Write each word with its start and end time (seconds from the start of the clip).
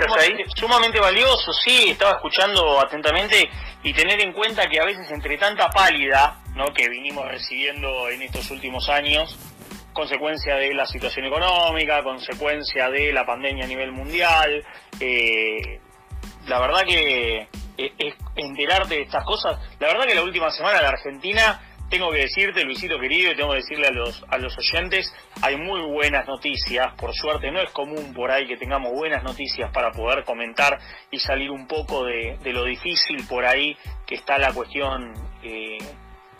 ¿Estás 0.00 0.16
ahí? 0.16 0.44
Sumamente 0.56 0.98
valioso, 0.98 1.52
sí, 1.52 1.90
estaba 1.90 2.12
escuchando 2.12 2.80
atentamente 2.80 3.50
y 3.82 3.92
tener 3.92 4.18
en 4.22 4.32
cuenta 4.32 4.66
que 4.66 4.80
a 4.80 4.84
veces 4.84 5.10
entre 5.10 5.36
tanta 5.36 5.68
pálida 5.68 6.40
¿no? 6.54 6.66
que 6.72 6.88
vinimos 6.88 7.28
recibiendo 7.28 8.08
en 8.08 8.22
estos 8.22 8.50
últimos 8.50 8.88
años, 8.88 9.38
consecuencia 9.92 10.56
de 10.56 10.72
la 10.72 10.86
situación 10.86 11.26
económica, 11.26 12.02
consecuencia 12.02 12.88
de 12.88 13.12
la 13.12 13.26
pandemia 13.26 13.64
a 13.64 13.68
nivel 13.68 13.92
mundial, 13.92 14.64
eh, 15.00 15.80
la 16.46 16.60
verdad 16.60 16.82
que 16.86 17.48
es, 17.76 17.92
es 17.98 18.14
enterarte 18.36 18.94
de 18.94 19.02
estas 19.02 19.24
cosas, 19.24 19.58
la 19.78 19.88
verdad 19.88 20.06
que 20.06 20.14
la 20.14 20.22
última 20.22 20.50
semana 20.50 20.80
la 20.80 20.88
Argentina 20.88 21.60
tengo 21.90 22.12
que 22.12 22.18
decirte, 22.18 22.64
Luisito 22.64 22.98
querido, 22.98 23.32
y 23.32 23.36
tengo 23.36 23.50
que 23.50 23.56
decirle 23.56 23.88
a 23.88 23.90
los, 23.90 24.24
a 24.28 24.38
los 24.38 24.56
oyentes, 24.56 25.12
hay 25.42 25.56
muy 25.56 25.80
buenas 25.82 26.26
noticias, 26.26 26.94
por 26.94 27.12
suerte 27.12 27.50
no 27.50 27.60
es 27.60 27.70
común 27.70 28.14
por 28.14 28.30
ahí 28.30 28.46
que 28.46 28.56
tengamos 28.56 28.92
buenas 28.92 29.24
noticias 29.24 29.70
para 29.72 29.90
poder 29.90 30.24
comentar 30.24 30.78
y 31.10 31.18
salir 31.18 31.50
un 31.50 31.66
poco 31.66 32.04
de, 32.04 32.38
de 32.42 32.52
lo 32.52 32.64
difícil 32.64 33.26
por 33.28 33.44
ahí 33.44 33.76
que 34.06 34.14
está 34.14 34.38
la 34.38 34.52
cuestión 34.52 35.12
eh, 35.42 35.78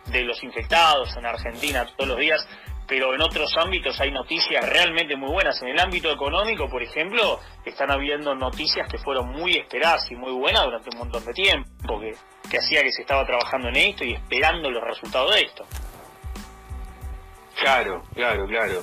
de 0.06 0.22
los 0.22 0.42
infectados 0.44 1.16
en 1.16 1.26
Argentina 1.26 1.84
todos 1.96 2.08
los 2.08 2.18
días 2.18 2.48
pero 2.90 3.14
en 3.14 3.22
otros 3.22 3.56
ámbitos 3.56 4.00
hay 4.00 4.10
noticias 4.10 4.68
realmente 4.68 5.14
muy 5.14 5.30
buenas. 5.30 5.62
En 5.62 5.68
el 5.68 5.78
ámbito 5.78 6.10
económico, 6.10 6.68
por 6.68 6.82
ejemplo, 6.82 7.38
están 7.64 7.88
habiendo 7.88 8.34
noticias 8.34 8.88
que 8.90 8.98
fueron 8.98 9.28
muy 9.28 9.56
esperadas 9.56 10.10
y 10.10 10.16
muy 10.16 10.32
buenas 10.32 10.64
durante 10.64 10.90
un 10.90 10.98
montón 10.98 11.24
de 11.24 11.32
tiempo, 11.32 12.00
que, 12.00 12.16
que 12.50 12.58
hacía 12.58 12.82
que 12.82 12.90
se 12.90 13.02
estaba 13.02 13.24
trabajando 13.24 13.68
en 13.68 13.76
esto 13.76 14.04
y 14.04 14.14
esperando 14.14 14.68
los 14.72 14.82
resultados 14.82 15.32
de 15.36 15.40
esto. 15.40 15.64
Claro, 17.60 18.02
claro, 18.12 18.46
claro. 18.48 18.80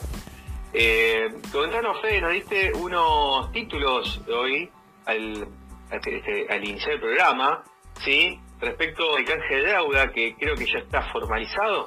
Eh, 0.72 1.28
comentanos, 1.52 2.00
Fede, 2.02 2.22
nos 2.22 2.32
diste 2.32 2.72
unos 2.76 3.52
títulos 3.52 4.22
hoy 4.30 4.70
al, 5.06 5.50
este, 5.92 6.48
al 6.50 6.66
iniciar 6.66 6.94
el 6.94 7.02
programa, 7.02 7.62
¿sí? 8.06 8.40
Respecto 8.62 9.18
al 9.18 9.26
canje 9.26 9.56
de 9.56 9.64
deuda, 9.64 10.14
que 10.14 10.34
creo 10.36 10.56
que 10.56 10.66
ya 10.66 10.80
está 10.80 11.02
formalizado 11.12 11.86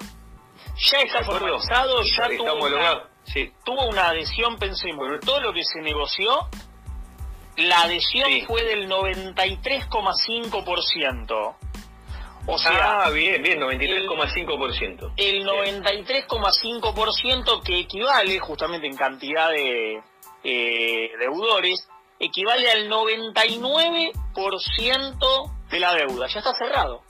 ya 0.76 0.98
está 1.00 1.24
formalizado, 1.24 2.02
ya 2.02 2.28
tuvo 2.36 2.66
una, 2.66 3.04
sí. 3.24 3.50
tuvo 3.64 3.86
una 3.88 4.08
adhesión, 4.08 4.58
pensemos, 4.58 5.06
todo 5.20 5.40
lo 5.40 5.52
que 5.52 5.62
se 5.64 5.80
negoció, 5.80 6.48
la 7.56 7.82
adhesión 7.82 8.28
Sí. 8.28 8.42
fue 8.46 8.62
del 8.64 8.88
93,5%. 8.88 11.56
O 12.46 12.58
sea, 12.58 13.02
ah, 13.04 13.10
bien, 13.10 13.42
bien, 13.42 13.60
93,5%. 13.60 15.12
el 15.16 15.44
93,5% 15.44 17.62
que 17.62 17.80
equivale 17.80 18.38
justamente 18.40 18.86
en 18.86 18.96
cantidad 18.96 19.50
de 19.50 20.02
eh, 20.42 21.10
deudores, 21.18 21.86
equivale 22.18 22.70
al 22.70 22.88
99% 22.88 25.50
de 25.70 25.80
la 25.80 25.92
deuda. 25.94 26.26
Ya 26.28 26.38
está 26.38 26.54
cerrado. 26.54 27.02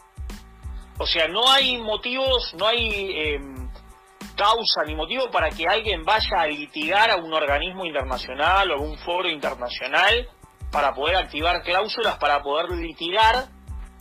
O 1.03 1.07
sea, 1.07 1.29
no 1.29 1.49
hay 1.51 1.79
motivos, 1.79 2.53
no 2.59 2.67
hay 2.67 2.91
eh, 2.93 3.41
causa 4.37 4.85
ni 4.87 4.95
motivo 4.95 5.31
para 5.31 5.49
que 5.49 5.65
alguien 5.67 6.05
vaya 6.05 6.43
a 6.43 6.47
litigar 6.47 7.11
a 7.11 7.17
un 7.17 7.33
organismo 7.33 7.87
internacional 7.87 8.71
o 8.71 8.75
a 8.75 8.81
un 8.81 8.99
foro 8.99 9.27
internacional 9.29 10.29
para 10.71 10.93
poder 10.95 11.17
activar 11.17 11.63
cláusulas 11.63 12.19
para 12.19 12.43
poder 12.43 12.69
litigar 12.71 13.47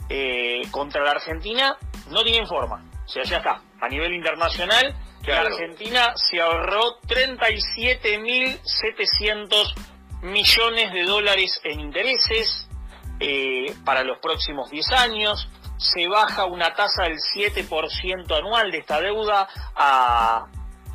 eh, 0.10 0.62
contra 0.72 1.04
la 1.06 1.12
Argentina. 1.12 1.78
No 2.10 2.22
tienen 2.24 2.46
forma. 2.48 2.84
O 3.06 3.08
sea, 3.08 3.24
ya 3.24 3.38
está. 3.38 3.62
A 3.80 3.88
nivel 3.88 4.14
internacional, 4.14 4.94
Claro. 5.24 5.50
la 5.50 5.56
Argentina 5.56 6.12
se 6.16 6.42
ahorró 6.42 7.00
37.700 7.08 9.74
millones 10.22 10.94
de 10.94 11.04
dólares 11.04 11.60
en 11.64 11.80
intereses 11.80 12.68
eh, 13.20 13.74
para 13.86 14.04
los 14.04 14.20
próximos 14.20 14.70
10 14.70 14.92
años. 14.92 15.48
Se 15.80 16.08
baja 16.08 16.46
una 16.46 16.76
tasa 16.76 17.06
del 17.06 17.18
7% 17.18 18.38
anual 18.38 18.70
de 18.70 18.78
esta 18.78 19.02
deuda 19.02 19.48
a, 19.76 20.46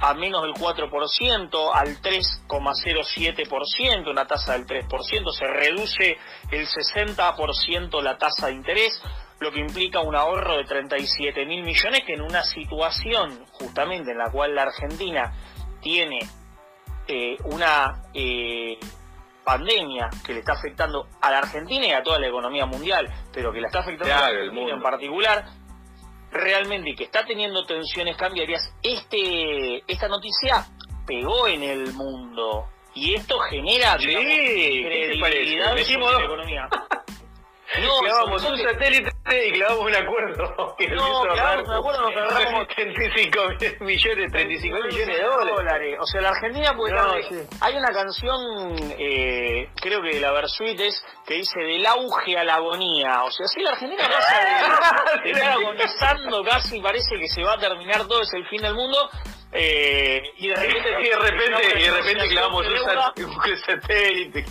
a 0.00 0.14
menos 0.14 0.42
del 0.42 0.54
4%, 0.54 1.70
al 1.72 2.02
3,07%, 2.02 4.10
una 4.10 4.26
tasa 4.26 4.52
del 4.52 4.66
3%. 4.66 5.32
Se 5.32 5.46
reduce 5.46 6.18
el 6.50 6.66
60% 6.66 8.02
la 8.02 8.18
tasa 8.18 8.48
de 8.48 8.52
interés, 8.52 9.02
lo 9.40 9.50
que 9.50 9.60
implica 9.60 10.00
un 10.00 10.14
ahorro 10.14 10.58
de 10.58 10.64
37 10.64 11.46
mil 11.46 11.64
millones 11.64 12.02
que 12.06 12.12
en 12.14 12.20
una 12.22 12.44
situación 12.44 13.46
justamente 13.52 14.10
en 14.12 14.18
la 14.18 14.30
cual 14.30 14.54
la 14.54 14.64
Argentina 14.64 15.32
tiene 15.80 16.18
eh, 17.06 17.36
una 17.44 18.02
eh, 18.14 18.78
pandemia 19.44 20.10
que 20.24 20.32
le 20.32 20.40
está 20.40 20.52
afectando 20.54 21.06
a 21.20 21.30
la 21.30 21.38
Argentina 21.38 21.86
y 21.86 21.92
a 21.92 22.02
toda 22.02 22.18
la 22.18 22.28
economía 22.28 22.66
mundial, 22.66 23.12
pero 23.32 23.52
que 23.52 23.60
la 23.60 23.68
está 23.68 23.80
afectando 23.80 24.14
a 24.14 24.20
la 24.20 24.26
Argentina 24.26 24.74
en 24.74 24.82
particular, 24.82 25.44
realmente 26.32 26.90
y 26.90 26.94
que 26.94 27.04
está 27.04 27.24
teniendo 27.24 27.64
tensiones 27.64 28.16
cambiarias, 28.16 28.74
este 28.82 29.84
esta 29.86 30.08
noticia 30.08 30.66
pegó 31.06 31.46
en 31.46 31.62
el 31.62 31.92
mundo 31.92 32.66
y 32.94 33.14
esto 33.14 33.38
genera 33.40 33.98
Sí, 33.98 34.06
digamos, 34.06 34.28
¿qué 34.28 35.10
te 35.12 35.20
parece? 35.20 35.38
credibilidad 35.38 35.74
Metimos 35.74 36.10
sobre 36.10 36.26
la 36.26 36.32
economía. 36.32 36.68
No, 37.82 38.38
sobre 38.38 38.52
un 38.52 38.58
satélite 38.58 39.10
y 39.48 39.52
clavamos 39.52 39.86
un 39.86 39.94
acuerdo 39.94 40.76
que 40.78 40.88
No, 40.88 41.22
clavamos 41.22 41.68
un 41.68 41.74
acuerdo, 41.74 42.10
nos 42.10 42.32
ahorramos 42.32 42.68
35 42.74 43.40
millones, 43.80 44.32
35 44.32 44.76
millones 44.76 45.06
de 45.06 45.22
dólares. 45.22 45.98
O 46.00 46.06
sea, 46.06 46.20
la 46.20 46.28
Argentina 46.30 46.72
puede 46.76 46.94
No, 46.94 47.14
sí. 47.28 47.36
Hay 47.60 47.76
una 47.76 47.92
canción, 47.92 48.76
eh, 48.98 49.68
creo 49.76 50.02
que 50.02 50.14
de 50.14 50.20
la 50.20 50.32
Versuit 50.32 50.78
es, 50.80 51.04
que 51.26 51.34
dice 51.34 51.60
del 51.60 51.86
auge 51.86 52.36
a 52.38 52.44
la 52.44 52.56
agonía. 52.56 53.24
O 53.24 53.30
sea, 53.30 53.46
si 53.46 53.60
la 53.60 53.70
Argentina 53.70 54.04
pasa 54.08 55.20
de, 55.22 55.22
de 55.24 55.30
estar 55.30 55.52
agonizando 55.52 56.44
casi, 56.44 56.80
parece 56.80 57.16
que 57.18 57.28
se 57.28 57.42
va 57.42 57.54
a 57.54 57.58
terminar 57.58 58.06
todo, 58.06 58.22
es 58.22 58.32
el 58.34 58.46
fin 58.48 58.62
del 58.62 58.74
mundo. 58.74 59.10
Eh, 59.54 60.22
y 60.38 60.48
de 60.48 60.54
repente... 60.56 60.88
Y 61.00 61.08
de 61.08 61.16
repente, 61.16 61.78
y 61.78 61.82
de 61.82 61.90
repente 61.90 62.28
clavamos 62.28 62.66
un, 62.66 63.56
satélite. 63.58 64.44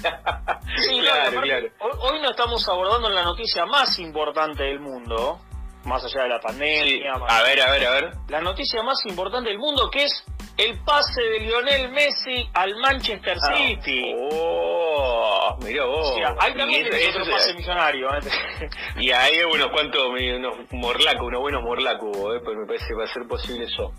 Sí, 0.77 0.99
claro, 1.01 1.41
claro. 1.41 1.67
Hoy, 1.79 1.91
hoy 1.99 2.21
no 2.21 2.31
estamos 2.31 2.67
abordando 2.69 3.09
la 3.09 3.23
noticia 3.23 3.65
más 3.65 3.99
importante 3.99 4.63
del 4.63 4.79
mundo, 4.79 5.39
más 5.83 6.03
allá 6.05 6.23
de 6.23 6.29
la 6.29 6.37
Sí. 6.39 6.47
pandemia. 6.47 7.13
más- 7.17 7.31
A 7.31 7.43
ver, 7.43 7.61
a 7.61 7.71
ver, 7.71 7.85
a 7.85 7.91
ver. 7.91 8.11
la 8.29 8.41
noticia 8.41 8.81
más 8.83 9.05
importante 9.05 9.49
del 9.49 9.59
mundo 9.59 9.89
que 9.91 10.05
es 10.05 10.23
el 10.57 10.79
pase 10.85 11.21
de 11.21 11.39
Lionel 11.41 11.89
Messi 11.89 12.47
al 12.53 12.75
Manchester 12.77 13.37
City. 13.39 14.13
Oh, 14.31 15.57
mirá 15.63 15.83
vos. 15.85 16.11
O 16.11 16.15
sea, 16.15 16.35
ahí 16.39 16.53
también 16.55 16.87
eso- 16.87 17.09
otro 17.09 17.23
eso- 17.23 17.31
pase 17.31 17.53
millonario. 17.55 18.09
¿eh? 18.13 18.19
Y 18.99 19.11
ahí 19.11 19.39
unos 19.51 19.67
cuantos, 19.69 20.01
unos 20.07 20.53
morlacos, 20.71 21.27
unos 21.27 21.41
buenos 21.41 21.63
morlacos, 21.63 22.15
eh, 22.15 22.39
pues 22.43 22.55
me 22.57 22.65
parece 22.67 22.87
que 22.87 22.93
va 22.93 23.03
a 23.03 23.07
ser 23.07 23.27
posible 23.27 23.65
eso. 23.65 23.91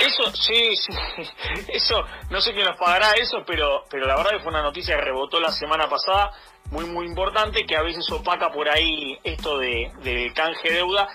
Eso, 0.00 0.34
sí, 0.34 0.74
sí, 0.76 0.92
eso, 1.68 2.02
no 2.30 2.40
sé 2.40 2.52
quién 2.52 2.66
nos 2.66 2.78
pagará 2.78 3.12
eso, 3.12 3.44
pero, 3.46 3.84
pero 3.90 4.06
la 4.06 4.16
verdad 4.16 4.32
que 4.32 4.40
fue 4.40 4.50
una 4.50 4.62
noticia 4.62 4.96
que 4.96 5.02
rebotó 5.02 5.40
la 5.40 5.52
semana 5.52 5.88
pasada, 5.88 6.32
muy, 6.70 6.86
muy 6.86 7.06
importante, 7.06 7.66
que 7.66 7.76
a 7.76 7.82
veces 7.82 8.10
opaca 8.10 8.50
por 8.50 8.68
ahí 8.68 9.18
esto 9.22 9.58
de, 9.58 9.92
del 10.02 10.32
canje 10.32 10.70
de 10.70 10.76
deuda, 10.76 11.08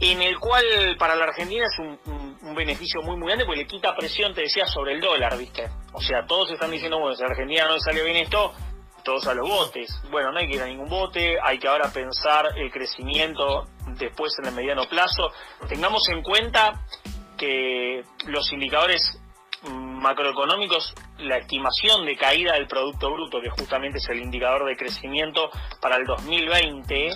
en 0.00 0.22
el 0.22 0.38
cual 0.38 0.64
para 0.98 1.14
la 1.14 1.24
Argentina 1.24 1.66
es 1.66 1.78
un, 1.78 2.24
beneficio 2.54 3.02
muy, 3.02 3.16
muy 3.16 3.26
grande, 3.28 3.46
porque 3.46 3.62
le 3.62 3.66
quita 3.66 3.96
presión, 3.96 4.32
te 4.32 4.42
decía, 4.42 4.66
sobre 4.66 4.92
el 4.92 5.00
dólar, 5.00 5.36
¿viste? 5.36 5.68
O 5.92 6.00
sea, 6.00 6.24
todos 6.24 6.52
están 6.52 6.70
diciendo, 6.70 6.98
bueno, 6.98 7.16
si 7.16 7.22
a 7.22 7.26
Argentina 7.26 7.66
no 7.66 7.74
le 7.74 7.80
salió 7.80 8.04
bien 8.04 8.16
esto, 8.18 8.54
todos 9.02 9.26
a 9.26 9.34
los 9.34 9.48
botes. 9.48 9.90
Bueno, 10.10 10.30
no 10.30 10.38
hay 10.38 10.48
que 10.48 10.54
ir 10.54 10.62
a 10.62 10.66
ningún 10.66 10.88
bote, 10.88 11.36
hay 11.42 11.58
que 11.58 11.66
ahora 11.66 11.90
pensar 11.92 12.46
el 12.56 12.70
crecimiento 12.70 13.66
después 13.98 14.32
en 14.38 14.46
el 14.46 14.54
mediano 14.54 14.84
plazo. 14.88 15.30
Tengamos 15.68 16.08
en 16.08 16.22
cuenta 16.22 16.84
que 17.36 18.02
los 18.26 18.52
indicadores 18.52 19.20
macroeconómicos, 19.68 20.94
la 21.18 21.38
estimación 21.38 22.04
de 22.04 22.16
caída 22.16 22.54
del 22.54 22.66
Producto 22.66 23.10
Bruto, 23.10 23.40
que 23.40 23.50
justamente 23.50 23.98
es 23.98 24.08
el 24.08 24.18
indicador 24.20 24.66
de 24.66 24.76
crecimiento 24.76 25.50
para 25.80 25.96
el 25.96 26.04
2020, 26.04 27.10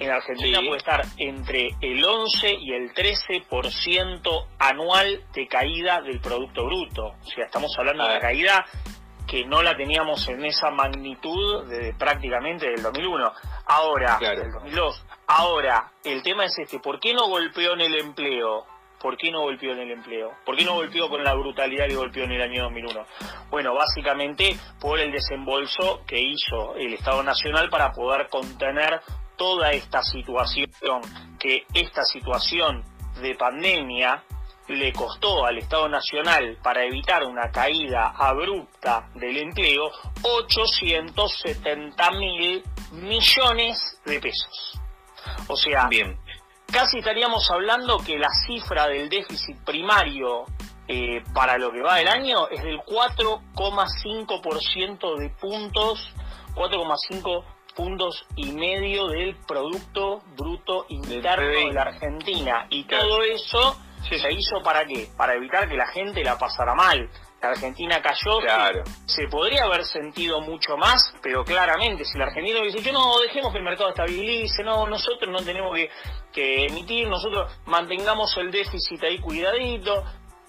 en 0.00 0.10
Argentina 0.10 0.60
Sí. 0.60 0.66
puede 0.66 0.78
estar 0.78 1.02
entre 1.16 1.70
el 1.80 2.04
11 2.04 2.52
y 2.60 2.72
el 2.72 2.92
13% 2.94 4.46
anual 4.58 5.24
de 5.32 5.48
caída 5.48 6.00
del 6.02 6.20
Producto 6.20 6.64
Bruto. 6.66 7.06
O 7.06 7.24
sea, 7.34 7.46
estamos 7.46 7.74
hablando 7.78 8.04
de 8.04 8.08
Ah. 8.10 8.12
una 8.12 8.20
caída 8.20 8.66
que 9.26 9.44
no 9.44 9.62
la 9.62 9.76
teníamos 9.76 10.26
en 10.28 10.44
esa 10.44 10.70
magnitud 10.70 11.66
de 11.66 11.92
prácticamente 11.98 12.66
del 12.70 12.82
2001. 12.82 13.30
Ahora, 13.66 14.16
Claro. 14.18 14.40
del 14.40 14.52
2002. 14.52 15.04
Ahora, 15.26 15.92
el 16.04 16.22
tema 16.22 16.44
es 16.46 16.58
este, 16.58 16.78
¿por 16.78 16.98
qué 17.00 17.12
no 17.12 17.26
golpeó 17.26 17.72
en 17.74 17.80
el 17.82 17.94
empleo? 17.98 18.64
¿Por 19.00 19.16
qué 19.16 19.30
no 19.30 19.42
golpeó 19.42 19.72
en 19.72 19.80
el 19.80 19.90
empleo? 19.92 20.32
¿Por 20.44 20.56
qué 20.56 20.64
no 20.64 20.74
golpeó 20.74 21.08
con 21.08 21.22
la 21.22 21.34
brutalidad 21.34 21.86
que 21.86 21.94
golpeó 21.94 22.24
en 22.24 22.32
el 22.32 22.42
año 22.42 22.64
2001? 22.64 23.06
Bueno, 23.50 23.74
básicamente 23.74 24.58
por 24.80 24.98
el 24.98 25.12
desembolso 25.12 26.02
que 26.06 26.20
hizo 26.20 26.74
el 26.76 26.94
Estado 26.94 27.22
Nacional 27.22 27.70
para 27.70 27.92
poder 27.92 28.28
contener 28.28 29.00
toda 29.36 29.70
esta 29.70 30.02
situación, 30.02 31.00
que 31.38 31.64
esta 31.72 32.02
situación 32.02 32.82
de 33.22 33.34
pandemia 33.36 34.24
le 34.68 34.92
costó 34.92 35.46
al 35.46 35.58
Estado 35.58 35.88
Nacional 35.88 36.58
para 36.62 36.84
evitar 36.84 37.24
una 37.24 37.50
caída 37.50 38.14
abrupta 38.16 39.08
del 39.14 39.38
empleo 39.38 39.90
870 40.22 42.10
mil 42.12 42.62
millones 42.92 44.00
de 44.04 44.20
pesos. 44.20 44.78
O 45.46 45.56
sea, 45.56 45.88
Bien. 45.88 46.18
Casi 46.72 46.98
estaríamos 46.98 47.50
hablando 47.50 47.98
que 47.98 48.18
la 48.18 48.30
cifra 48.46 48.88
del 48.88 49.08
déficit 49.08 49.56
primario 49.64 50.44
eh, 50.86 51.24
para 51.34 51.58
lo 51.58 51.72
que 51.72 51.82
va 51.82 51.96
del 51.96 52.06
año 52.08 52.48
es 52.48 52.62
del 52.62 52.78
4,5% 52.78 55.18
de 55.18 55.30
puntos, 55.30 56.12
4,5 56.54 57.44
puntos 57.74 58.24
y 58.36 58.52
medio 58.52 59.08
del 59.08 59.34
Producto 59.36 60.22
Bruto 60.36 60.86
Interno 60.88 61.46
de 61.46 61.72
la 61.72 61.82
Argentina. 61.82 62.66
Y 62.70 62.84
todo 62.84 63.22
eso 63.22 63.76
Sí, 64.08 64.18
se 64.18 64.32
hizo 64.32 64.62
para 64.62 64.86
qué? 64.86 65.08
Para 65.16 65.34
evitar 65.34 65.68
que 65.68 65.76
la 65.76 65.86
gente 65.88 66.22
la 66.22 66.38
pasara 66.38 66.74
mal. 66.74 67.08
La 67.40 67.50
Argentina 67.50 68.02
cayó, 68.02 68.40
Claro. 68.40 68.82
se 69.06 69.28
podría 69.28 69.62
haber 69.64 69.84
sentido 69.84 70.40
mucho 70.40 70.76
más, 70.76 71.14
pero 71.22 71.44
claramente, 71.44 72.04
si 72.04 72.16
el 72.16 72.22
argentino 72.22 72.62
dice, 72.62 72.82
yo 72.82 72.92
no, 72.92 73.20
dejemos 73.20 73.52
que 73.52 73.58
el 73.58 73.64
mercado 73.64 73.90
estabilice, 73.90 74.64
no, 74.64 74.86
nosotros 74.88 75.30
no 75.30 75.38
tenemos 75.44 75.72
que, 75.76 75.88
que 76.32 76.66
emitir, 76.66 77.06
nosotros 77.06 77.52
mantengamos 77.66 78.36
el 78.38 78.50
déficit 78.50 79.02
ahí 79.04 79.20
cuidadito. 79.20 80.02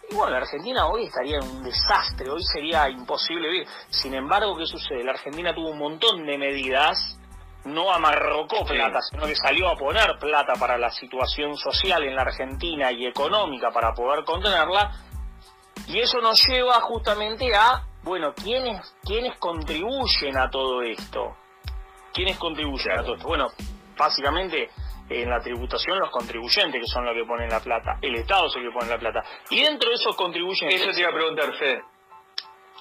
Y 0.10 0.16
bueno, 0.16 0.32
la 0.32 0.38
Argentina 0.40 0.88
hoy 0.88 1.04
estaría 1.06 1.38
en 1.38 1.44
un 1.44 1.64
desastre, 1.64 2.28
hoy 2.32 2.42
sería 2.44 2.90
imposible 2.90 3.48
vivir. 3.50 3.68
Sin 3.90 4.16
embargo, 4.16 4.58
¿qué 4.58 4.66
sucede? 4.66 5.04
La 5.04 5.12
Argentina 5.12 5.54
tuvo 5.54 5.70
un 5.70 5.78
montón 5.78 6.26
de 6.26 6.40
medidas, 6.40 7.20
no 7.66 7.92
amarrocó 7.94 8.66
plata, 8.66 9.00
sino 9.12 9.28
que 9.28 9.36
salió 9.36 9.70
a 9.70 9.76
poner 9.76 10.18
plata 10.20 10.54
para 10.60 10.80
la 10.80 10.90
situación 10.90 11.56
social 11.56 12.04
en 12.04 12.16
la 12.16 12.24
Argentina 12.24 12.92
y 12.92 13.06
económica 13.06 13.70
para 13.70 13.94
poder 13.94 14.24
contenerla. 14.26 14.92
Y 15.90 16.00
eso 16.00 16.20
nos 16.20 16.40
lleva 16.48 16.80
justamente 16.82 17.54
a, 17.56 17.84
bueno, 18.04 18.32
¿quiénes, 18.36 18.96
quiénes 19.04 19.38
contribuyen 19.40 20.38
a 20.38 20.48
todo 20.48 20.84
esto? 20.84 21.36
¿Quiénes 22.14 22.38
contribuyen 22.38 22.92
a 22.92 23.04
todo 23.04 23.16
esto? 23.16 23.28
Bueno, 23.28 23.48
básicamente 23.98 24.70
en 25.10 25.28
la 25.28 25.40
tributación 25.40 25.98
los 25.98 26.12
contribuyentes 26.12 26.80
que 26.80 26.88
son 26.88 27.06
los 27.06 27.16
que 27.16 27.26
ponen 27.26 27.50
la 27.50 27.60
plata, 27.60 27.98
el 28.04 28.14
Estado 28.16 28.46
es 28.46 28.56
el 28.58 28.64
que 28.64 28.72
pone 28.72 28.88
la 28.88 29.00
plata. 29.00 29.24
Y 29.50 29.64
dentro 29.64 29.90
de 29.90 29.96
esos 29.96 30.16
contribuyentes 30.16 30.80
Eso 30.80 30.92
te 30.92 31.00
iba 31.00 31.10
a 31.10 31.14
preguntar, 31.14 31.58
Fede. 31.58 31.82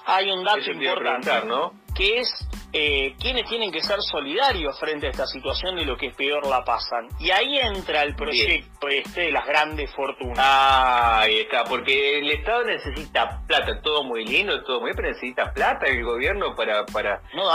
hay 0.05 0.29
un 0.29 0.43
dato 0.43 0.71
importante, 0.71 1.45
¿no? 1.47 1.73
que 1.95 2.19
es 2.19 2.48
eh, 2.71 3.15
quiénes 3.19 3.45
tienen 3.47 3.71
que 3.71 3.81
ser 3.81 3.97
solidarios 4.01 4.79
frente 4.79 5.07
a 5.07 5.09
esta 5.09 5.25
situación 5.25 5.75
de 5.75 5.85
lo 5.85 5.97
que 5.97 6.07
es 6.07 6.15
peor 6.15 6.45
la 6.47 6.63
pasan. 6.63 7.07
Y 7.19 7.31
ahí 7.31 7.57
entra 7.57 8.03
el 8.03 8.15
proyecto 8.15 8.87
este 8.87 9.21
de 9.21 9.31
las 9.31 9.45
grandes 9.45 9.91
fortunas. 9.95 10.37
Ah, 10.39 11.21
ahí 11.21 11.39
está, 11.39 11.63
porque 11.63 12.19
el 12.19 12.29
Estado 12.29 12.65
necesita 12.65 13.41
plata, 13.47 13.81
todo 13.81 14.03
muy 14.03 14.25
lindo, 14.25 14.63
todo 14.63 14.81
muy 14.81 14.89
bien, 14.89 14.97
pero 14.97 15.07
necesita 15.09 15.51
plata 15.51 15.87
el 15.87 16.03
gobierno 16.03 16.55
para, 16.55 16.85
para, 16.85 17.21
No 17.33 17.49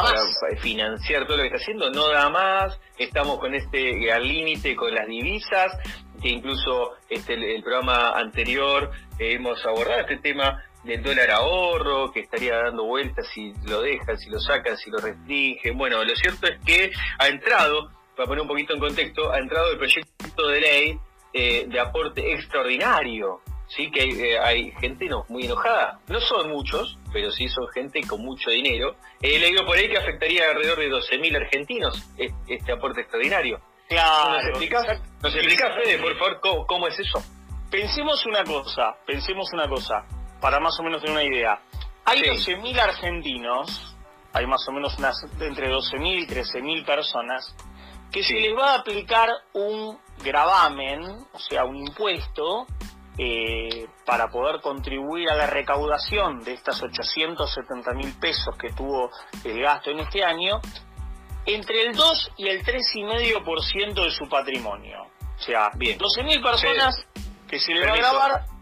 financiar 0.61 1.27
todo 1.27 1.37
lo 1.37 1.43
que 1.43 1.49
está 1.49 1.59
haciendo, 1.59 1.91
no 1.91 2.09
da 2.09 2.29
más, 2.31 2.79
estamos 2.99 3.39
con 3.39 3.55
este 3.55 4.11
al 4.11 4.27
límite 4.27 4.75
con 4.75 4.95
las 4.95 5.07
divisas, 5.07 5.73
que 6.21 6.29
incluso 6.29 6.93
este 7.09 7.35
el, 7.35 7.45
el 7.45 7.63
programa 7.63 8.11
anterior 8.11 8.91
eh, 9.19 9.35
hemos 9.35 9.65
abordado 9.65 10.01
este 10.01 10.19
tema 10.19 10.63
del 10.85 11.03
dólar 11.03 11.31
ahorro, 11.31 12.13
que 12.13 12.21
estaría 12.21 12.57
dando 12.57 12.85
vueltas 12.85 13.27
si 13.33 13.53
lo 13.65 13.83
dejan, 13.83 14.19
si 14.19 14.31
lo 14.31 14.39
sacan, 14.39 14.77
si 14.77 14.91
lo 14.91 14.99
restringen. 14.99 15.77
Bueno, 15.77 16.03
lo 16.05 16.15
cierto 16.17 16.47
es 16.47 16.59
que 16.65 16.91
ha 17.19 17.29
entrado, 17.29 17.91
para 18.17 18.27
poner 18.27 18.43
un 18.43 18.49
poquito 18.49 18.75
en 18.75 18.81
contexto, 18.81 19.33
ha 19.33 19.39
entrado 19.39 19.71
el 19.71 19.79
proyecto 19.79 20.49
de 20.49 20.61
ley 20.61 20.99
eh, 21.33 21.67
de 21.69 21.81
aporte 21.81 22.33
extraordinario. 22.33 23.41
Sí, 23.67 23.91
que 23.91 24.03
hay, 24.03 24.11
eh, 24.11 24.39
hay 24.39 24.71
gente 24.73 25.07
no, 25.07 25.25
muy 25.29 25.47
enojada. 25.47 25.99
No 26.09 26.21
son 26.21 26.51
muchos, 26.51 26.99
pero 27.13 27.31
sí 27.33 27.49
son 27.49 27.67
gente 27.69 28.03
con 28.07 28.21
mucho 28.21 28.51
dinero. 28.51 28.95
He 29.23 29.39
leído 29.39 29.65
por 29.65 29.77
ahí 29.77 29.89
que 29.89 29.97
afectaría 29.97 30.51
alrededor 30.51 30.79
de 30.79 30.91
12.000 30.91 31.37
argentinos 31.37 32.11
este 32.47 32.73
aporte 32.73 33.01
extraordinario. 33.01 33.61
Claro. 33.89 34.35
¿Nos 34.35 34.45
explicás, 34.47 35.01
¿Nos 35.23 35.35
explicás, 35.35 35.75
Fede, 35.83 35.99
por 35.99 36.17
favor, 36.19 36.41
cómo, 36.41 36.67
cómo 36.67 36.89
es 36.89 36.99
eso? 36.99 37.23
Pensemos 37.71 38.25
una 38.27 38.45
cosa, 38.45 38.95
pensemos 39.05 39.53
una 39.53 39.69
cosa, 39.69 40.07
para 40.45 40.61
más 40.61 40.79
o 40.79 40.83
menos 40.83 41.01
tener 41.01 41.17
una 41.17 41.25
idea. 41.25 41.59
Hay 42.05 42.19
Sí. 42.19 42.53
12.000 42.53 42.79
argentinos, 42.79 43.97
hay 44.35 44.47
más 44.47 44.61
o 44.69 44.73
menos 44.73 44.95
unas 44.99 45.17
entre 45.41 45.71
12.000 45.71 46.19
y 46.19 46.27
13.000 46.27 46.85
personas, 46.85 47.57
que 48.13 48.23
Sí. 48.23 48.35
se 48.35 48.41
les 48.41 48.55
va 48.55 48.73
a 48.73 48.81
aplicar 48.81 49.31
un 49.55 49.99
gravamen, 50.23 51.01
o 51.33 51.39
sea, 51.39 51.65
un 51.65 51.77
impuesto, 51.79 52.67
eh, 53.17 53.87
para 54.05 54.29
poder 54.29 54.61
contribuir 54.61 55.31
a 55.31 55.35
la 55.35 55.47
recaudación 55.47 56.41
de 56.45 56.53
estas 56.53 56.83
870 56.83 57.95
mil 57.95 58.13
pesos 58.21 58.55
que 58.59 58.71
tuvo 58.71 59.11
el 59.45 59.63
gasto 59.63 59.93
en 59.93 60.01
este 60.01 60.23
año, 60.23 60.61
entre 61.47 61.87
el 61.87 61.97
2 61.97 62.33
y 62.37 62.49
el 62.49 62.63
3,5% 62.63 64.05
de 64.05 64.11
su 64.11 64.29
patrimonio. 64.29 65.07
O 65.39 65.41
sea, 65.41 65.71
Bien. 65.77 65.99
12.000 65.99 66.43
personas 66.43 66.95
que 67.49 67.59
se 67.59 67.73
le 67.73 67.87
va 67.87 67.95
a 67.95 67.97
grabar 67.97 68.54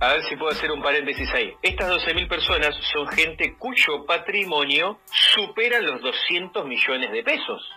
A 0.00 0.12
ver 0.12 0.22
si 0.24 0.36
puedo 0.36 0.52
hacer 0.52 0.70
un 0.70 0.80
paréntesis 0.82 1.28
ahí. 1.34 1.52
Estas 1.62 1.90
12.000 1.90 2.28
personas 2.28 2.74
son 2.92 3.08
gente 3.08 3.54
cuyo 3.58 4.04
patrimonio 4.06 4.98
supera 5.06 5.80
los 5.80 6.00
200 6.00 6.64
millones 6.66 7.10
de 7.10 7.22
pesos. 7.24 7.68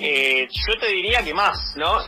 Eh, 0.00 0.48
yo 0.50 0.80
te 0.80 0.88
diría 0.88 1.22
que 1.22 1.32
más. 1.34 1.74
¿No? 1.76 1.98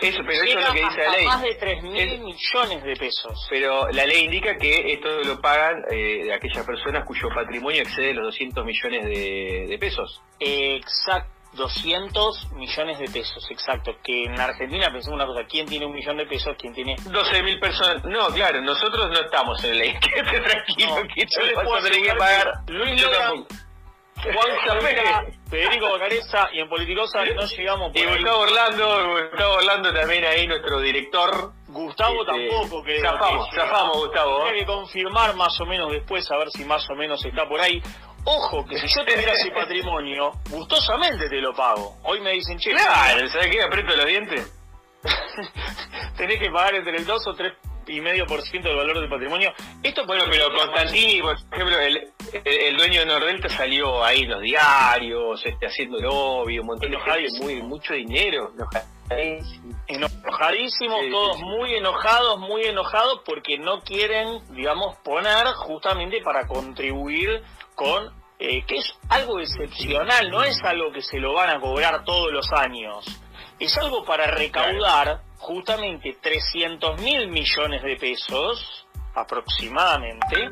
Eso, 0.00 0.18
pero 0.26 0.42
eso 0.44 0.58
es 0.58 0.66
lo 0.66 0.72
que 0.74 0.80
dice 0.82 1.04
la 1.04 1.12
ley. 1.16 1.24
más 1.24 1.42
de 1.42 1.54
3 1.54 1.82
mil 1.82 1.96
Es- 1.96 2.20
millones 2.20 2.82
de 2.84 2.96
pesos. 2.96 3.46
Pero 3.48 3.88
la 3.92 4.04
ley 4.04 4.24
indica 4.24 4.56
que 4.58 4.92
esto 4.92 5.08
lo 5.24 5.40
pagan 5.40 5.82
eh, 5.90 6.30
aquellas 6.34 6.66
personas 6.66 7.04
cuyo 7.06 7.28
patrimonio 7.34 7.80
excede 7.82 8.12
los 8.12 8.24
200 8.26 8.64
millones 8.64 9.04
de, 9.06 9.66
de 9.68 9.78
pesos. 9.78 10.20
Exacto. 10.38 11.30
200 11.56 12.52
millones 12.52 12.98
de 12.98 13.06
pesos, 13.08 13.44
exacto. 13.50 13.96
Que 14.02 14.24
en 14.24 14.38
Argentina 14.40 14.90
pensemos 14.92 15.16
una 15.16 15.26
cosa, 15.26 15.44
¿quién 15.48 15.66
tiene 15.66 15.86
un 15.86 15.92
millón 15.92 16.16
de 16.18 16.26
pesos? 16.26 16.54
¿Quién 16.58 16.72
tiene 16.74 16.96
12.000 16.96 17.60
personas. 17.60 18.04
No, 18.04 18.28
claro, 18.28 18.60
nosotros 18.60 19.08
no 19.10 19.18
estamos 19.20 19.62
en 19.64 19.70
la 19.70 19.76
ley. 19.84 19.94
Quédate 20.00 20.40
tranquilo, 20.40 20.88
No, 21.00 21.08
que 21.14 21.26
yo 21.26 21.42
les 21.42 21.54
puedo 21.54 21.82
tener 21.82 22.02
que 22.02 22.14
pagar. 22.14 22.52
Luis. 22.68 23.04
Juan 24.22 24.56
Javera, 24.66 25.26
Federico 25.50 25.90
Bacareza 25.90 26.48
y 26.52 26.60
en 26.60 26.68
Politicosa 26.70 27.22
no 27.24 27.42
llegamos 27.46 27.92
por 27.92 27.96
Y 27.98 28.00
ahí. 28.02 28.14
Gustavo 28.14 28.38
Orlando, 28.40 29.28
Gustavo 29.30 29.54
Orlando 29.54 29.92
también 29.92 30.24
ahí, 30.24 30.46
nuestro 30.46 30.80
director. 30.80 31.52
Gustavo 31.68 32.22
Este, 32.22 32.48
tampoco, 32.48 32.82
que 32.82 33.00
Zafamos, 33.00 33.48
zafamos, 33.54 33.96
Gustavo. 33.98 34.38
Tendría 34.44 34.60
que 34.60 34.66
confirmar 34.66 35.36
más 35.36 35.60
o 35.60 35.66
menos 35.66 35.92
después, 35.92 36.30
a 36.30 36.38
ver 36.38 36.50
si 36.50 36.64
más 36.64 36.88
o 36.88 36.94
menos 36.94 37.22
está 37.26 37.46
por 37.46 37.60
ahí. 37.60 37.82
Ojo, 38.28 38.66
que 38.66 38.76
si 38.76 38.88
yo 38.88 39.04
tuviera 39.04 39.32
ese 39.34 39.52
patrimonio, 39.52 40.32
gustosamente 40.50 41.28
te 41.28 41.40
lo 41.40 41.54
pago. 41.54 41.96
Hoy 42.02 42.20
me 42.20 42.32
dicen, 42.32 42.58
che, 42.58 42.72
Claro, 42.72 43.28
¿sabes 43.28 43.48
qué? 43.52 43.62
Aprieto 43.62 43.96
los 43.96 44.06
dientes. 44.06 44.52
tenés 46.16 46.40
que 46.40 46.50
pagar 46.50 46.74
entre 46.74 46.96
el 46.96 47.06
2 47.06 47.26
o 47.26 47.34
3 47.34 47.52
y 47.86 48.00
medio 48.00 48.26
por 48.26 48.42
ciento 48.42 48.68
del 48.68 48.76
valor 48.78 49.00
del 49.00 49.08
patrimonio. 49.08 49.52
Esto 49.82 50.04
Bueno, 50.06 50.24
pero 50.30 50.52
Constantini, 50.52 51.20
por 51.22 51.36
ejemplo, 51.52 51.78
el, 51.80 51.96
el, 52.32 52.42
el 52.44 52.76
dueño 52.76 53.00
de 53.00 53.06
Nordelta 53.06 53.48
salió 53.48 54.04
ahí 54.04 54.20
en 54.22 54.30
los 54.30 54.40
diarios, 54.42 55.44
este, 55.44 55.66
haciendo 55.66 55.98
lobby, 56.00 56.58
un 56.58 56.66
montón 56.66 56.90
de 56.90 56.96
gente, 56.96 57.10
Enojadísimo. 57.10 57.44
muy, 57.44 57.62
mucho 57.62 57.94
dinero. 57.94 58.52
enojadísimo. 59.08 59.78
enojadísimos, 59.88 61.00
Sí, 61.04 61.10
todos 61.10 61.36
sí. 61.36 61.44
muy 61.44 61.74
enojados, 61.74 62.38
muy 62.40 62.64
enojados 62.64 63.20
porque 63.24 63.58
no 63.58 63.80
quieren, 63.80 64.40
digamos, 64.50 64.96
poner 64.98 65.46
justamente 65.54 66.20
para 66.22 66.46
contribuir 66.46 67.42
con, 67.74 68.10
eh, 68.38 68.64
que 68.66 68.76
es 68.78 68.94
algo 69.08 69.38
excepcional, 69.40 70.30
no 70.30 70.42
es 70.42 70.60
algo 70.64 70.92
que 70.92 71.02
se 71.02 71.18
lo 71.18 71.34
van 71.34 71.50
a 71.50 71.60
cobrar 71.60 72.04
todos 72.04 72.32
los 72.32 72.50
años, 72.52 73.04
es 73.60 73.76
algo 73.78 74.04
para 74.04 74.26
recaudar 74.26 75.20
justamente 75.38 76.16
300 76.20 77.00
mil 77.00 77.28
millones 77.28 77.82
de 77.82 77.96
pesos, 77.96 78.86
aproximadamente, 79.14 80.50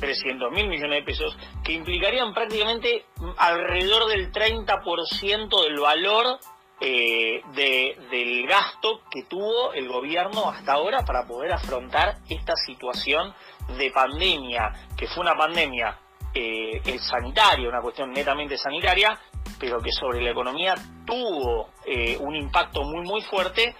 300 0.00 0.50
mil 0.52 0.68
millones 0.68 1.00
de 1.00 1.02
pesos, 1.04 1.36
que 1.64 1.72
implicarían 1.72 2.32
prácticamente 2.34 3.04
alrededor 3.38 4.06
del 4.08 4.30
30% 4.32 5.62
del 5.64 5.80
valor 5.80 6.38
eh, 6.78 7.40
de- 7.54 7.96
del 8.10 8.46
gasto 8.46 9.00
que 9.10 9.22
tuvo 9.22 9.72
el 9.72 9.88
gobierno 9.88 10.50
hasta 10.50 10.74
ahora 10.74 11.02
para 11.06 11.26
poder 11.26 11.52
afrontar 11.52 12.18
esta 12.28 12.54
situación 12.54 13.32
de 13.78 13.90
pandemia, 13.90 14.72
que 14.96 15.06
fue 15.08 15.22
una 15.22 15.34
pandemia 15.34 15.98
eh, 16.34 16.98
sanitaria, 16.98 17.66
una 17.66 17.80
cuestión 17.80 18.12
netamente 18.12 18.58
sanitaria, 18.58 19.18
pero 19.58 19.80
que 19.80 19.90
sobre 19.90 20.20
la 20.20 20.32
economía 20.32 20.74
tuvo 21.06 21.70
eh, 21.86 22.18
un 22.20 22.36
impacto 22.36 22.82
muy 22.82 23.06
muy 23.06 23.22
fuerte 23.22 23.74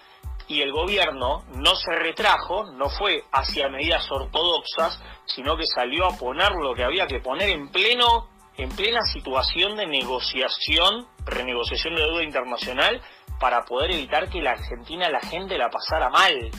y 0.49 0.63
el 0.63 0.73
gobierno 0.73 1.45
no 1.55 1.75
se 1.75 1.93
retrajo, 1.93 2.65
no 2.73 2.89
fue 2.89 3.25
hacia 3.33 3.69
medidas 3.69 4.11
ortodoxas, 4.11 5.01
sino 5.27 5.57
que 5.57 5.67
salió 5.67 6.07
a 6.07 6.17
poner 6.17 6.53
lo 6.53 6.75
que 6.75 6.85
había 6.85 7.07
que 7.07 7.21
poner 7.21 7.51
en 7.51 7.69
pleno 7.69 8.29
en 8.59 8.71
plena 8.71 9.03
situación 9.03 9.77
de 9.77 9.87
negociación, 9.87 11.07
renegociación 11.25 11.95
de 11.95 12.03
deuda 12.03 12.23
internacional 12.23 13.03
para 13.39 13.65
poder 13.65 13.91
evitar 13.91 14.31
que 14.31 14.41
la 14.41 14.53
Argentina 14.53 15.11
la 15.11 15.21
gente 15.21 15.59
la 15.59 15.69
pasara 15.69 16.09
mal. 16.09 16.51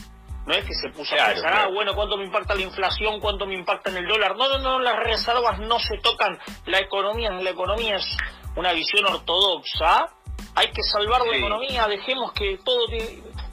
No 0.46 0.54
es 0.54 0.64
que 0.64 0.74
se 0.74 0.88
puso 0.90 1.14
a 1.14 1.26
pensar, 1.26 1.52
ah, 1.52 1.68
bueno, 1.68 1.94
¿cuánto 1.94 2.16
me 2.16 2.24
impacta 2.24 2.54
la 2.54 2.62
inflación? 2.62 3.20
¿Cuánto 3.20 3.46
me 3.46 3.54
impacta 3.54 3.90
en 3.90 3.98
el 3.98 4.06
dólar? 4.06 4.34
No, 4.36 4.48
no, 4.48 4.58
no, 4.58 4.78
las 4.78 4.96
reservas 4.96 5.58
no 5.58 5.78
se 5.78 5.98
tocan. 5.98 6.38
La 6.64 6.78
economía, 6.78 7.30
la 7.30 7.50
economía 7.50 7.96
es 7.96 8.16
una 8.56 8.72
visión 8.72 9.04
ortodoxa. 9.04 10.06
Hay 10.54 10.68
que 10.68 10.82
salvar 10.82 11.26
la 11.26 11.36
economía, 11.36 11.86
dejemos 11.86 12.32
que 12.32 12.58
todo... 12.64 12.86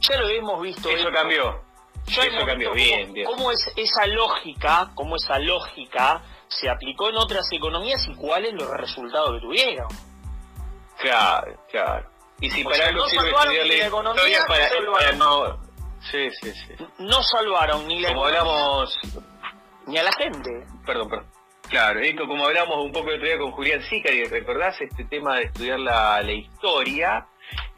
Ya 0.02 0.18
lo 0.18 0.30
hemos 0.30 0.62
visto. 0.62 0.90
Eso 0.90 1.10
cambió. 1.12 1.62
Eso 2.08 2.46
cambió, 2.46 2.72
bien, 2.74 3.12
bien. 3.14 3.26
Cómo 3.26 3.52
es 3.52 3.60
esa 3.76 4.06
lógica, 4.06 4.92
cómo 4.94 5.16
esa 5.16 5.40
lógica 5.40 6.22
se 6.48 6.70
aplicó 6.70 7.10
en 7.10 7.18
otras 7.18 7.46
economías 7.52 8.06
y 8.08 8.16
cuáles 8.16 8.54
los 8.54 8.70
resultados 8.70 9.34
que 9.34 9.42
tuvieron. 9.42 9.88
Claro, 11.00 11.58
claro. 11.72 12.08
Y 12.40 12.50
si 12.50 12.64
para 12.64 12.92
no 12.92 13.08
salvaron 13.08 13.54
ni 13.54 13.78
la 13.78 13.88
economía, 13.88 14.46
para, 14.48 15.12
no, 15.14 15.58
sí, 16.12 16.30
sí, 16.42 16.52
sí. 16.52 16.86
No 17.00 17.24
salvaron 17.24 17.88
ni 17.88 18.02
la 18.02 18.10
como 18.10 18.26
hablamos, 18.26 18.98
ni 19.88 19.98
a 19.98 20.04
la 20.04 20.12
gente. 20.12 20.66
Perdón, 20.86 21.10
perdón. 21.10 21.28
Claro, 21.70 22.00
esto 22.00 22.28
como 22.28 22.46
hablamos 22.46 22.78
un 22.86 22.92
poco 22.92 23.10
el 23.10 23.16
otro 23.16 23.28
día 23.28 23.38
con 23.40 23.52
Julián 23.52 23.82
Sicari, 23.82 24.26
¿recordás 24.26 24.80
este 24.82 25.04
tema 25.06 25.38
de 25.38 25.44
estudiar 25.46 25.80
la, 25.80 26.22
la 26.22 26.32
historia? 26.32 27.26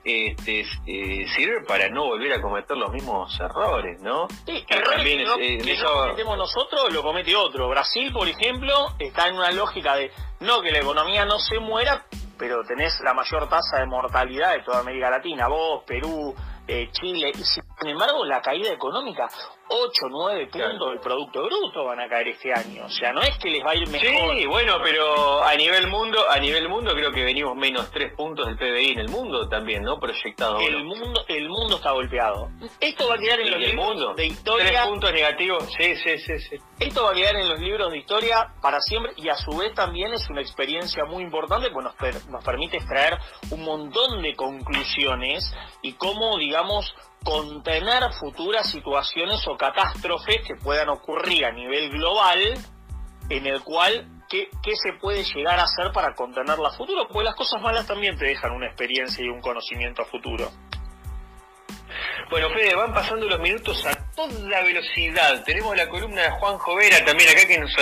Este, 0.08 0.62
eh, 0.86 1.28
sirve 1.36 1.66
para 1.68 1.90
no 1.90 2.06
volver 2.06 2.34
a 2.34 2.42
cometer 2.42 2.78
los 2.78 2.92
mismos 2.92 3.38
errores, 3.40 4.02
¿no? 4.02 4.28
Sí, 4.46 4.64
errores 4.70 5.04
que, 5.04 5.24
no, 5.24 5.36
eh, 5.38 5.84
cometemos 5.84 6.38
nosotros, 6.38 6.94
lo 6.94 7.04
comete 7.04 7.36
otro. 7.36 7.68
Brasil, 7.70 8.12
por 8.14 8.28
ejemplo, 8.28 8.94
está 9.00 9.28
en 9.28 9.36
una 9.36 9.52
lógica 9.52 9.96
de 9.96 10.12
no 10.40 10.62
que 10.62 10.72
la 10.72 10.80
economía 10.80 11.26
no 11.26 11.40
se 11.40 11.60
muera, 11.60 12.06
pero 12.38 12.64
tenés 12.64 13.00
la 13.02 13.14
mayor 13.14 13.50
tasa 13.50 13.80
de 13.80 13.86
mortalidad 13.86 14.54
de 14.54 14.64
toda 14.64 14.80
América 14.80 15.10
Latina. 15.10 15.48
Vos, 15.48 15.84
Perú, 15.86 16.34
eh, 16.68 16.90
Chile, 16.92 17.32
y 17.38 17.44
sin 17.80 17.90
embargo 17.90 18.26
la 18.26 18.42
caída 18.42 18.72
económica, 18.72 19.28
8, 19.70 19.92
9 20.10 20.48
puntos 20.48 20.90
del 20.90 21.00
Producto 21.00 21.44
Bruto 21.44 21.86
van 21.86 22.00
a 22.00 22.10
caer 22.10 22.30
este 22.30 22.54
año. 22.54 22.86
O 22.86 22.90
sea, 22.90 23.12
no 23.12 23.22
es 23.22 23.38
que 23.38 23.50
les 23.50 23.64
va 23.64 23.72
a 23.72 23.76
ir 23.76 23.88
mejor. 23.90 24.36
Sí, 24.36 24.46
bueno, 24.48 24.78
pero 24.84 25.44
a 25.44 25.54
nivel 25.56 25.88
mundo, 25.88 26.20
a 26.30 26.40
nivel 26.40 26.70
mundo 26.70 26.94
creo 26.94 27.12
que 27.12 27.24
venimos 27.24 27.56
menos 27.56 27.92
3 27.92 28.14
puntos 28.16 28.48
del 28.48 28.58
PBI 28.58 28.94
en 28.94 29.00
el 29.00 29.10
mundo 29.10 29.48
también, 29.48 29.84
¿no? 29.84 30.00
Proyectado. 30.00 30.60
El 30.60 30.84
mundo 30.84 31.24
el 31.28 31.50
mundo 31.50 31.76
está 31.76 31.92
golpeado. 31.92 32.50
Esto 32.80 33.08
va 33.08 33.16
a 33.16 33.18
quedar 33.18 33.40
en 33.42 33.52
los 33.52 33.60
libros 33.60 34.16
de 34.16 34.26
historia. 34.26 34.68
3 34.68 34.88
puntos 34.88 35.14
negativos, 35.14 35.64
sí, 35.78 35.96
sí, 35.98 36.18
sí, 36.18 36.40
sí. 36.40 36.56
Esto 36.80 37.04
va 37.04 37.12
a 37.12 37.14
quedar 37.14 37.36
en 37.36 37.50
los 37.50 37.60
libros 37.60 37.92
de 37.92 37.98
historia 37.98 38.54
para 38.62 38.80
siempre 38.82 39.14
y 39.18 39.30
a 39.30 39.36
su 39.36 39.56
vez 39.56 39.74
también 39.74 40.14
es 40.14 40.28
una 40.30 40.42
experiencia 40.42 41.06
muy 41.06 41.24
importante 41.24 41.70
porque 41.72 41.90
nos, 41.90 42.30
nos 42.30 42.44
permite 42.44 42.78
extraer 42.78 43.18
un 43.52 43.64
montón 43.64 44.22
de 44.22 44.36
conclusiones 44.36 45.54
y 45.82 45.94
cómo, 45.94 46.38
digamos, 46.38 46.94
contener 47.28 48.04
futuras 48.14 48.72
situaciones 48.72 49.46
o 49.50 49.58
catástrofes 49.58 50.48
que 50.48 50.56
puedan 50.56 50.88
ocurrir 50.88 51.44
a 51.44 51.52
nivel 51.52 51.90
global, 51.90 52.40
en 53.30 53.46
el 53.46 53.62
cual, 53.64 54.08
¿qué, 54.30 54.48
se 54.64 54.94
puede 54.94 55.26
llegar 55.26 55.60
a 55.60 55.64
hacer 55.64 55.92
para 55.92 56.16
contenerla 56.16 56.70
a 56.70 56.72
futuro? 56.72 57.06
Porque 57.06 57.26
las 57.26 57.36
cosas 57.36 57.62
malas 57.62 57.86
también 57.86 58.18
te 58.18 58.28
dejan 58.28 58.54
una 58.54 58.68
experiencia 58.68 59.26
y 59.26 59.28
un 59.28 59.42
conocimiento 59.42 60.04
a 60.04 60.06
futuro. 60.06 60.50
Bueno, 62.30 62.50
Fede, 62.52 62.74
van 62.76 62.94
pasando 62.94 63.26
los 63.26 63.40
minutos 63.42 63.86
a 63.86 63.92
toda 64.16 64.64
velocidad. 64.64 65.44
Tenemos 65.44 65.76
la 65.76 65.90
columna 65.90 66.22
de 66.22 66.32
Juan 66.32 66.58
Jovera 66.58 67.04
también 67.04 67.30
acá 67.30 67.46
que 67.46 67.60
nos 67.60 67.76